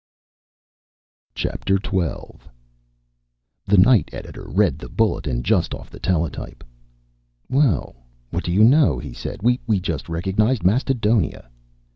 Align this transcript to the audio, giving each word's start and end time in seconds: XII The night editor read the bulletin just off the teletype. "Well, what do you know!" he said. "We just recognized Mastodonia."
XII 1.37 1.49
The 1.61 2.49
night 3.77 4.09
editor 4.11 4.47
read 4.49 4.79
the 4.79 4.89
bulletin 4.89 5.43
just 5.43 5.75
off 5.75 5.91
the 5.91 5.99
teletype. 5.99 6.63
"Well, 7.49 7.97
what 8.31 8.43
do 8.43 8.51
you 8.51 8.63
know!" 8.63 8.97
he 8.97 9.13
said. 9.13 9.43
"We 9.43 9.59
just 9.79 10.09
recognized 10.09 10.63
Mastodonia." 10.63 11.51